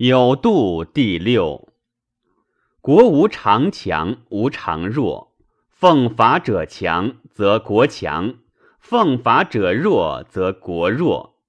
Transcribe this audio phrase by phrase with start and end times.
[0.00, 1.72] 有度第六。
[2.80, 5.34] 国无常强，无常弱。
[5.70, 8.36] 奉法者强，则国强；
[8.78, 11.40] 奉法者弱，则国弱。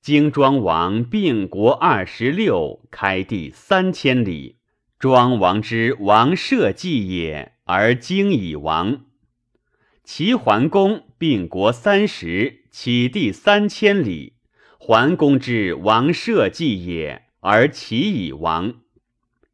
[0.00, 4.56] 荆庄王并国二十六，开地三千里。
[4.98, 9.04] 庄王之王社稷也，而荆以亡。
[10.04, 14.36] 齐桓公并国三十，起地三千里。
[14.78, 17.27] 桓公之王社稷也。
[17.40, 18.74] 而齐以亡。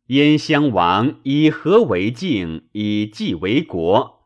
[0.09, 4.21] 燕襄王以和为境，以计为国。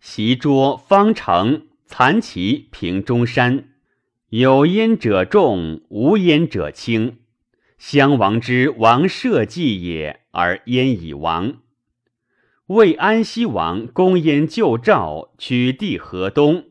[0.00, 3.68] 袭捉方城，残其平中山。
[4.30, 7.18] 有燕者众，无燕者轻。
[7.78, 11.58] 襄王之王社稷也，而燕以亡。
[12.66, 16.66] 魏安西王攻燕救赵，取地河东，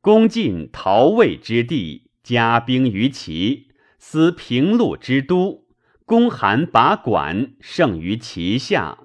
[0.00, 3.68] 攻进陶魏之地，加兵于齐，
[3.98, 5.64] 思平陆之都。
[6.10, 8.98] 公韩拔管，胜于其下。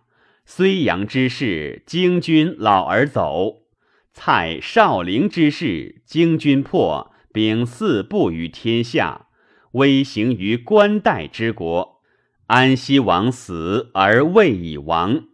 [0.44, 3.68] 睢阳之士，经军老而走；
[4.12, 9.28] 蔡少陵之士，经军破，秉四布于天下，
[9.74, 12.02] 威行于关代之国。
[12.48, 15.26] 安西王死而魏已亡，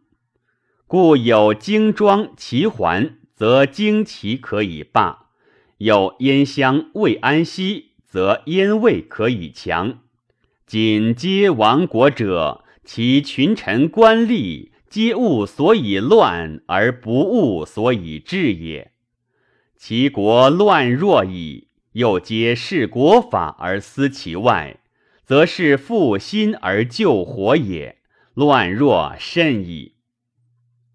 [0.88, 5.30] 故有荆庄、齐桓，则荆齐可以霸；
[5.78, 10.00] 有燕襄、魏安西，则燕魏可以强。
[10.72, 18.94] 今皆亡国者，其群臣官吏皆务所以乱而不务所以治也。
[19.76, 24.80] 其国乱若矣，又皆视国法而思其外，
[25.26, 27.98] 则是复心而救火也。
[28.34, 29.96] 乱若甚矣。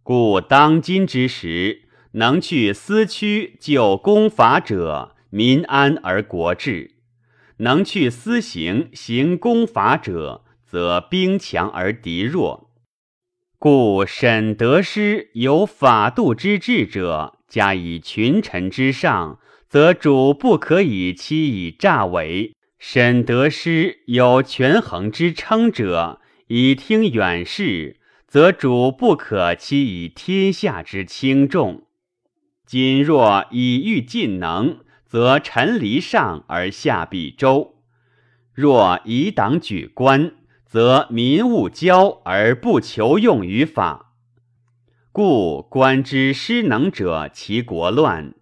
[0.02, 6.95] 故当今之时，能去私区救公法者，民安而国治。
[7.58, 12.70] 能去私行行攻伐者，则兵强而敌弱。
[13.58, 31.84] 故审得失有法度之治者，加以群臣之上，则主不可以欺以诈伪；审得失有权衡之称者，以听远事，则主不可欺以天下之轻重。
[32.66, 34.80] 今若以欲尽能。
[35.06, 37.76] 则臣离上而下必周；
[38.52, 40.34] 若以党举官，
[40.64, 44.14] 则民务交而不求用于法。
[45.12, 48.32] 故官之失能者，其国乱；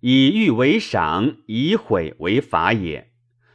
[0.00, 3.10] 以欲为赏，以毁为法也。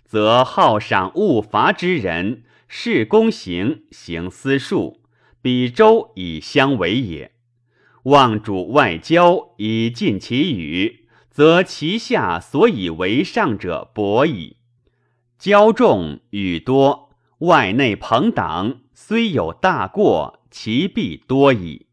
[0.06, 5.02] 则好赏恶罚之人，事公行，行私术，
[5.42, 7.34] 比周以相为也。
[8.04, 11.03] 望主外交，以尽其语。
[11.34, 14.58] 则其下所以为上者薄矣。
[15.40, 21.88] 骄众与多，外内朋党，虽有大过，其必多矣。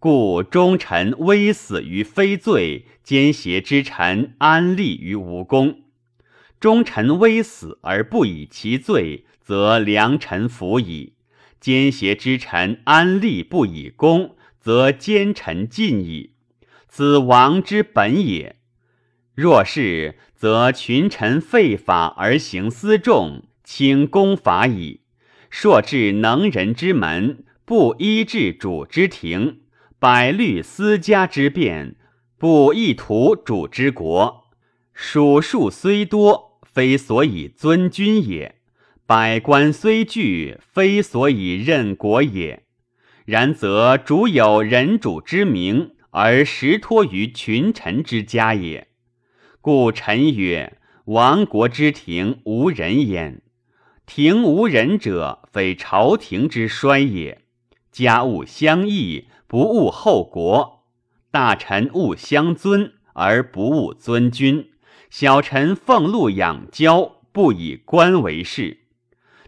[0.00, 5.84] 故忠臣危死于非罪，奸邪之臣安立于无功。
[6.58, 11.12] 忠臣危死而不以其罪，则良臣服矣；
[11.60, 16.32] 奸邪之臣安立不以功，则奸臣尽矣。
[16.88, 18.56] 此王之本也。
[19.34, 25.00] 若是，则群臣废法而行私重，轻公法矣。
[25.50, 29.56] 硕至能人之门，不依治主之庭；
[29.98, 31.96] 百虑私家之变，
[32.38, 34.44] 不意图主之国。
[34.92, 38.54] 属数虽多，非所以尊君也；
[39.04, 42.62] 百官虽聚，非所以任国也。
[43.24, 48.86] 然则主有人主之名，而实托于群臣之家也。
[49.64, 50.76] 故臣曰：
[51.06, 53.40] 亡国之庭无人焉。
[54.04, 57.46] 庭无人者，非朝廷之衰也。
[57.90, 60.82] 家务相异，不务后国；
[61.30, 64.66] 大臣务相尊，而不务尊君；
[65.08, 68.80] 小臣俸禄养骄，不以官为事。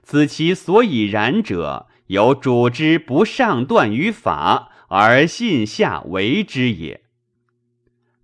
[0.03, 7.03] 此其所以然者，有主之不上断于法，而信下为之也。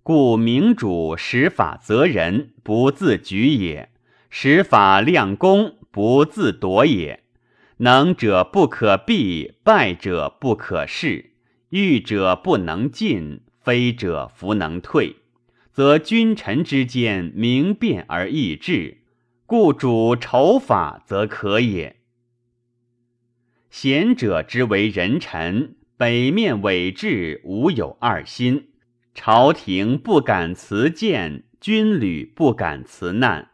[0.03, 3.87] 故明主使法责人，不自举也；
[4.29, 7.23] 使法量公，不自夺也。
[7.77, 11.27] 能者不可避，败者不可恃，
[11.69, 15.15] 欲者不能进，非者弗能退。
[15.71, 18.97] 则君臣之间明辨而易治，
[19.45, 21.95] 故主筹法则可也。
[23.69, 28.67] 贤者之为人臣，北面伪志，无有二心。
[29.15, 33.49] 朝廷不敢辞谏，军旅不敢辞难。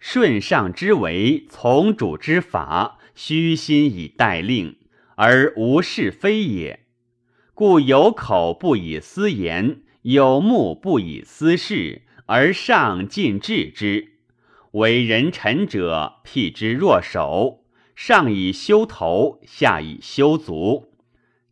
[0.00, 4.76] 顺上之为，从主之法，虚心以待令，
[5.16, 6.86] 而无是非也。
[7.54, 14.14] 故有口不以私言，有目不以私视，而上尽治之。
[14.72, 17.64] 为人臣者，辟之若手，
[17.96, 20.92] 上以修头，下以修足。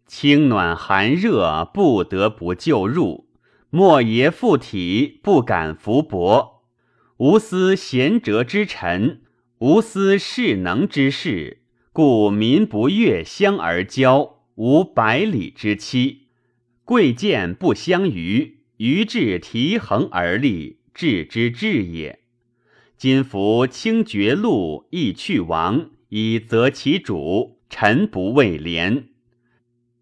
[0.06, 3.25] 清暖寒热，不得不就入；
[3.76, 6.62] 莫邪附体，不敢服薄。
[7.18, 9.20] 无私贤哲之臣，
[9.58, 11.60] 无私势能之士，
[11.92, 16.28] 故民不悦相而交，无百里之期。
[16.86, 22.20] 贵贱不相逾，于志提衡而立，治之治也。
[22.96, 29.08] 今夫清绝路，亦去亡，以择其主，臣不畏廉。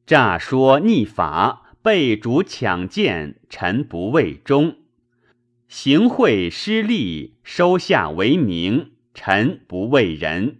[0.07, 4.77] 诈说逆法，被主抢剑，臣不畏忠；
[5.69, 10.55] 行贿失利，收下为名，臣不畏仁；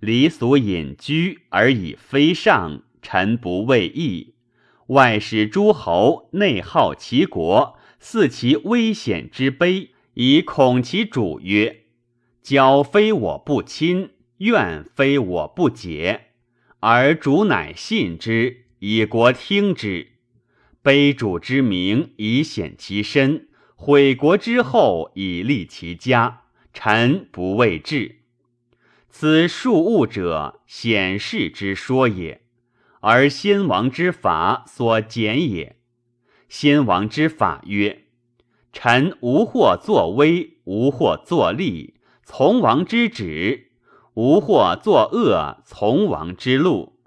[0.00, 4.32] 离俗隐居而以非上，臣不畏义；
[4.86, 11.80] 外使诸侯，内耗其国，似其危险之卑，以恐其主曰
[12.42, 16.28] ：“交非我不亲，怨非我不解，
[16.80, 20.08] 而主乃信之。”以国听之，
[20.84, 26.42] 卑主之名以显其身；毁国之后以立其家。
[26.74, 28.16] 臣不畏治。
[29.08, 32.42] 此庶物者显示之说也，
[33.00, 35.76] 而先王之法所简也。
[36.48, 38.06] 先王之法曰：
[38.72, 41.94] 臣无或作威，无或作利，
[42.24, 43.68] 从王之旨；
[44.14, 46.98] 无或作恶，从王之路。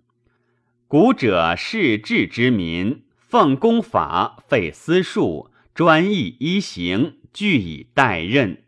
[0.87, 8.63] 古者是治之民，奉公法，废私术，专一一行，据以待任。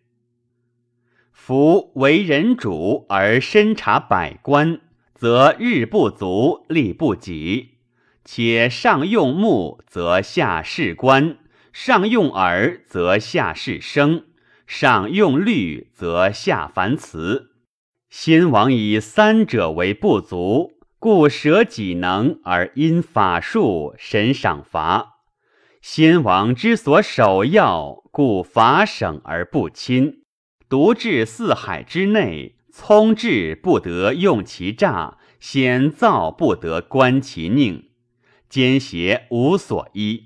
[1.32, 4.82] 夫为人主而深察百官，
[5.16, 7.70] 则日不足，力不及；
[8.26, 11.38] 且上用目，则下士官；
[11.72, 14.26] 上用耳，则下士声；
[14.68, 17.52] 上用律，则下凡辞。
[18.10, 20.79] 先王以三者为不足。
[21.02, 25.20] 故舍己能而因法术，神赏罚。
[25.82, 30.24] 先王之所首要，故法省而不亲。
[30.68, 37.86] 独至四海之内，聪智不得用其诈，险造不得观其佞，
[38.50, 40.26] 奸邪无所依。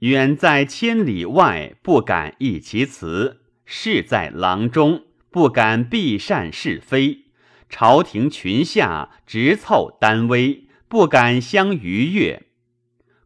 [0.00, 7.23] 远在千里外，不敢议其辞；事在郎中，不敢避善是非。
[7.68, 12.42] 朝廷群下直凑单微，不敢相逾越，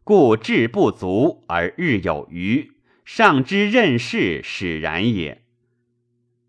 [0.03, 2.71] 故志不足而日有余。
[3.05, 5.43] 上之任事使然也。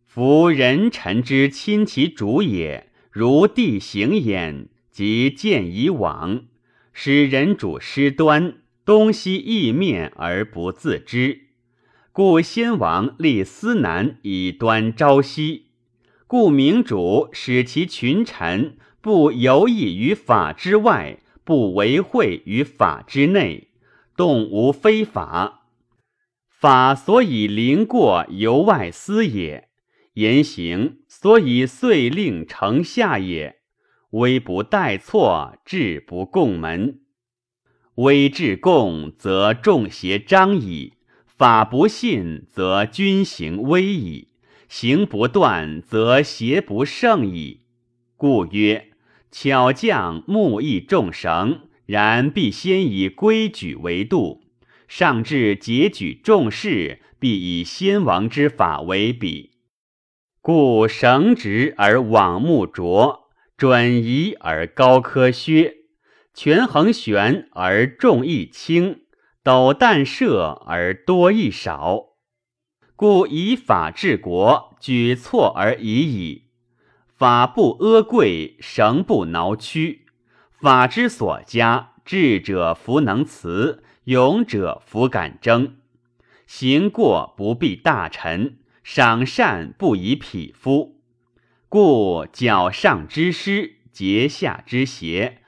[0.04, 6.44] 夫人臣之亲其主也，如地行焉，即见以往，
[6.92, 11.46] 使人主失端，东西异面而不自知。
[12.12, 15.69] 故先王立司南以端朝夕。
[16.30, 23.70] 故明主使其群臣不游弋于法之外，不为会于法之内，
[24.16, 25.62] 动无非法。
[26.48, 29.70] 法所以临过由外思也，
[30.12, 33.56] 言行所以遂令成下也。
[34.10, 37.00] 威不待错，志不共门。
[37.96, 40.92] 威志共，则众邪彰矣；
[41.26, 44.28] 法不信，则君行危矣。
[44.70, 47.62] 行不断，则邪不胜矣。
[48.16, 48.92] 故曰：
[49.28, 54.42] 巧匠木易众绳，然必先以规矩为度；
[54.86, 59.50] 上至节举众事，必以先王之法为比。
[60.40, 65.78] 故绳直而网目拙，转移而高科削，
[66.32, 69.00] 权衡悬而重义轻，
[69.42, 72.09] 斗淡射而多义少。
[73.00, 76.48] 故以法治国，举措而已矣。
[77.16, 80.04] 法不阿贵，绳不挠屈。
[80.50, 85.76] 法之所加，智者弗能辞，勇者弗敢争。
[86.46, 91.00] 行过不必大臣，赏善不以匹夫。
[91.70, 95.38] 故矫上之师，节下之邪，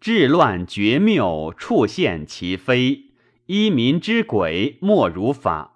[0.00, 3.12] 治乱绝谬，处现其非，
[3.46, 5.74] 依民之轨，莫如法。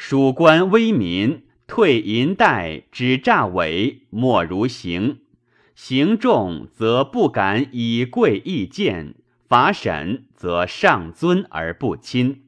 [0.00, 5.22] 蜀官威民，退银带，止诈伪，莫如行。
[5.74, 9.16] 行重则不敢以贵易贱，
[9.48, 12.44] 法审则上尊而不亲。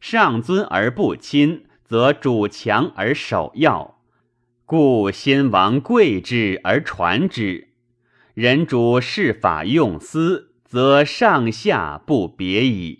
[0.00, 4.00] 上尊而不亲，则主强而守要。
[4.64, 7.68] 故先王贵之而传之。
[8.32, 12.99] 人主事法用私，则上下不别矣。